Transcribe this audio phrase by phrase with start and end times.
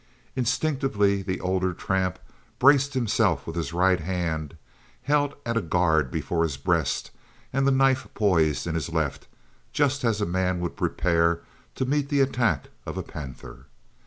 [0.35, 2.17] Instinctively the older tramp
[2.57, 4.57] braced himself with his right hand
[5.03, 7.11] held at a guard before his breast
[7.53, 9.27] and the knife poised in his left,
[9.73, 11.41] just as a man would prepare
[11.75, 13.67] to meet the attack of a panther.